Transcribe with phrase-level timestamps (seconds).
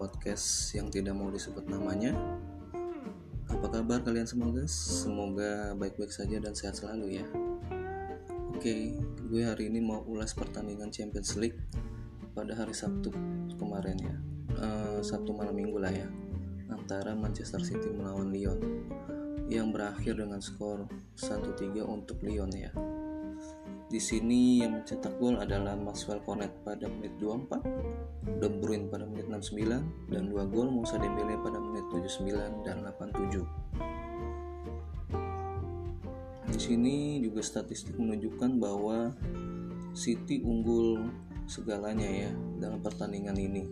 [0.00, 2.16] podcast yang tidak mau disebut namanya.
[3.52, 4.72] Apa kabar kalian semua guys?
[4.72, 7.26] Semoga baik-baik saja dan sehat selalu ya.
[8.56, 8.96] Oke,
[9.28, 11.60] gue hari ini mau ulas pertandingan Champions League
[12.32, 13.12] pada hari Sabtu
[13.60, 14.16] kemarin ya.
[14.56, 16.08] Uh, Sabtu malam minggu lah ya.
[16.72, 18.56] Antara Manchester City melawan Lyon
[19.52, 20.88] yang berakhir dengan skor
[21.20, 22.72] 1-3 untuk Lyon ya.
[23.90, 29.26] Di sini yang mencetak gol adalah Maxwell Cornet pada menit 24, De Bruyne pada menit
[29.26, 33.42] 69, dan dua gol Moussa Dembele pada menit 79 dan 87.
[36.54, 39.10] Di sini juga statistik menunjukkan bahwa
[39.90, 41.10] City unggul
[41.50, 42.30] segalanya ya
[42.62, 43.66] dalam pertandingan ini.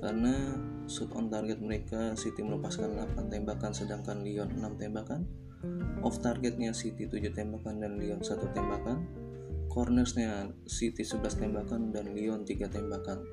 [0.00, 0.56] Karena
[0.88, 5.28] shoot on target mereka City melepaskan 8 tembakan sedangkan Lyon 6 tembakan.
[6.00, 9.21] Off targetnya City 7 tembakan dan Lyon 1 tembakan
[9.72, 13.24] cornersnya City 11 tembakan dan Lyon 3 tembakan.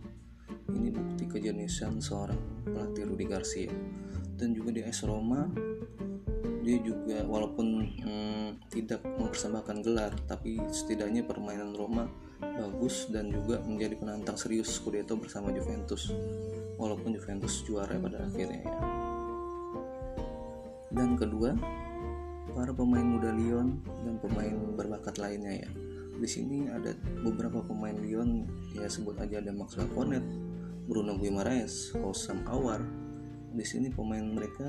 [0.73, 3.69] Ini bukti kejeniusan seorang pelatih Rudi Garcia.
[4.41, 5.45] Dan juga di AS Roma
[6.65, 7.69] dia juga walaupun
[8.01, 12.09] hmm, tidak mempersembahkan gelar tapi setidaknya permainan Roma
[12.41, 16.09] bagus dan juga menjadi penantang serius Scudetto bersama Juventus.
[16.81, 19.02] Walaupun Juventus juara pada akhirnya ya
[20.93, 21.57] dan kedua
[22.53, 25.71] para pemain muda Lyon dan pemain berbakat lainnya ya.
[26.21, 26.93] Di sini ada
[27.25, 28.45] beberapa pemain Lyon
[28.77, 30.23] ya sebut aja ada Maxwell Cornet
[30.87, 32.85] Bruno Guimaraes Hosam Awar.
[33.53, 34.65] Di sini pemain mereka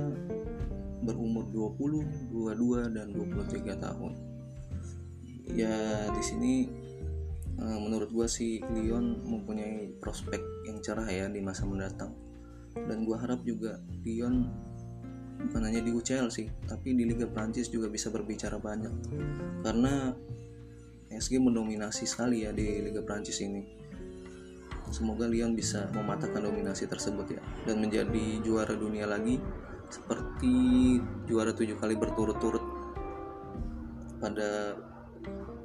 [1.04, 4.12] berumur 20, 22 dan 23 tahun.
[5.52, 6.54] Ya di sini
[7.60, 10.40] eh, menurut gua sih Lyon mempunyai prospek
[10.72, 12.16] yang cerah ya di masa mendatang.
[12.74, 14.48] Dan gua harap juga Lyon
[15.42, 18.94] bukan hanya di UCL sih tapi di Liga Prancis juga bisa berbicara banyak.
[19.62, 20.14] Karena
[21.10, 23.62] PSG mendominasi sekali ya di Liga Prancis ini.
[24.94, 27.42] Semoga Lyon bisa mematahkan dominasi tersebut ya.
[27.66, 29.42] Dan menjadi juara dunia lagi
[29.90, 30.54] seperti
[31.26, 32.62] juara tujuh kali berturut-turut
[34.22, 34.78] pada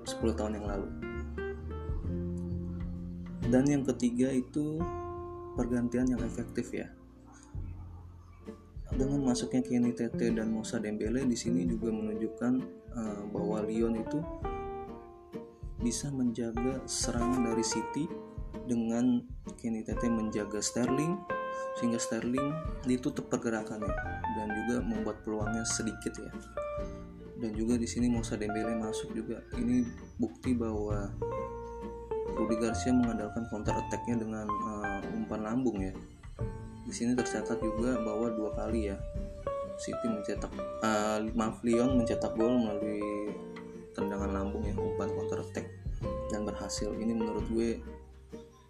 [0.05, 0.89] 10 tahun yang lalu.
[3.49, 4.81] Dan yang ketiga itu
[5.57, 6.98] pergantian yang efektif ya
[8.95, 12.53] dengan masuknya Kenny Tete dan Musa Dembele di sini juga menunjukkan
[12.97, 14.21] uh, bahwa Lyon itu
[15.79, 18.09] bisa menjaga serangan dari City
[18.65, 19.21] dengan
[19.61, 21.21] Kenny Tete menjaga Sterling
[21.77, 22.55] sehingga Sterling
[22.89, 23.93] ditutup pergerakannya
[24.35, 26.31] dan juga membuat peluangnya sedikit ya.
[27.39, 29.39] Dan juga di sini Musa Dembele masuk juga.
[29.55, 29.87] Ini
[30.19, 31.07] bukti bahwa
[32.35, 35.95] Rudi Garcia mengandalkan counter attacknya dengan uh, umpan lambung ya
[36.89, 38.97] di sini tercatat juga bahwa dua kali ya
[39.79, 40.51] City mencetak
[40.83, 43.31] uh, maaf mencetak gol melalui
[43.95, 45.71] tendangan lambung ya umpan counter attack.
[46.31, 46.91] Dan berhasil.
[46.99, 47.79] Ini menurut gue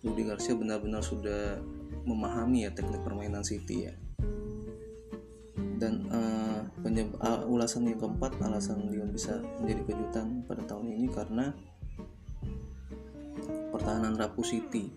[0.05, 1.59] Rudi Garcia benar-benar sudah
[2.05, 3.95] memahami ya teknik permainan City ya.
[5.81, 6.61] Dan uh,
[7.25, 11.57] uh, ulasan yang keempat alasan Lyon bisa menjadi kejutan pada tahun ini karena
[13.73, 14.93] pertahanan rapuh City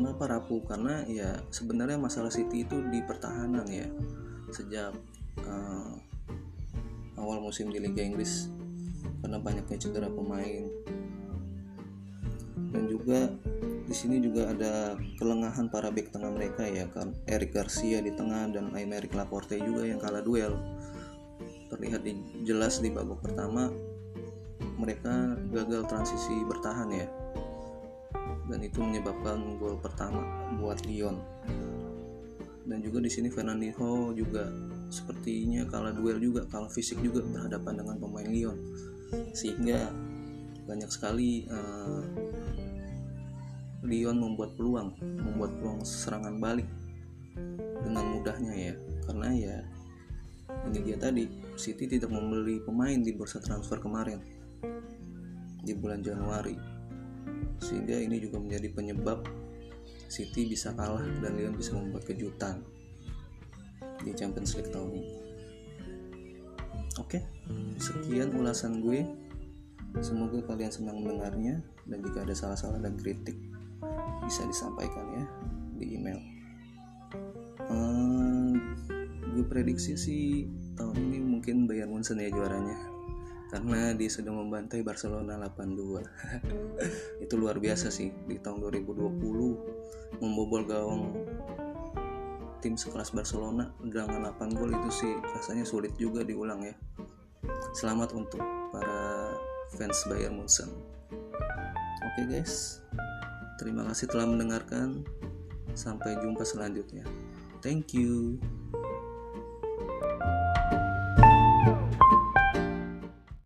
[0.00, 0.64] kenapa rapuh?
[0.64, 3.84] Karena ya sebenarnya masalah City itu di pertahanan ya.
[4.48, 4.96] Sejak
[5.44, 5.92] uh,
[7.20, 8.48] awal musim di Liga Inggris
[9.20, 10.64] karena banyaknya cedera pemain.
[12.72, 13.28] Dan juga
[13.84, 18.48] di sini juga ada kelengahan para back tengah mereka ya kan Eric Garcia di tengah
[18.48, 20.56] dan Aymeric Laporte juga yang kalah duel.
[21.68, 23.68] Terlihat di, jelas di babak pertama
[24.80, 27.06] mereka gagal transisi bertahan ya
[28.50, 30.26] dan itu menyebabkan gol pertama
[30.58, 31.22] buat Lyon.
[32.66, 34.50] Dan juga di sini Fernandinho juga
[34.90, 38.58] sepertinya kalah duel juga kalah fisik juga berhadapan dengan pemain Lyon.
[39.30, 39.90] Sehingga
[40.66, 42.02] banyak sekali uh,
[43.86, 46.66] Lyon membuat peluang membuat peluang serangan balik
[47.86, 48.74] dengan mudahnya ya.
[49.06, 49.56] Karena ya
[50.66, 51.24] ini dia tadi
[51.54, 54.20] City tidak membeli pemain di bursa transfer kemarin
[55.60, 56.79] di bulan Januari
[57.58, 59.26] sehingga ini juga menjadi penyebab
[60.10, 62.66] City bisa kalah dan Lyon bisa membuat kejutan
[64.02, 65.10] di Champions League tahun ini.
[66.98, 67.22] Oke
[67.80, 69.06] sekian ulasan gue.
[69.98, 73.34] Semoga kalian senang mendengarnya dan jika ada salah-salah dan kritik
[74.22, 75.24] bisa disampaikan ya
[75.74, 76.22] di email.
[77.66, 78.54] Uh,
[79.34, 80.46] gue prediksi sih
[80.78, 82.99] tahun ini mungkin Bayern Munchen ya juaranya
[83.50, 86.00] karena dia sudah membantai Barcelona 8-2
[87.26, 91.02] itu luar biasa sih di tahun 2020 membobol gawang
[92.62, 96.74] tim sekelas Barcelona dengan 8 gol itu sih rasanya sulit juga diulang ya
[97.74, 99.34] selamat untuk para
[99.74, 102.80] fans Bayern Munchen oke okay guys
[103.60, 105.04] Terima kasih telah mendengarkan.
[105.76, 107.04] Sampai jumpa selanjutnya.
[107.60, 108.40] Thank you.